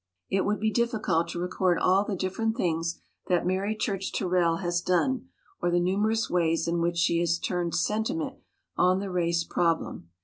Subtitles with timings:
[0.31, 4.55] It would be difficult to record all the dif ferent things that Mary Church Terrell
[4.57, 5.29] has done
[5.61, 8.37] or the numerous ways in which she has turned sentiment
[8.75, 10.09] on the race problem.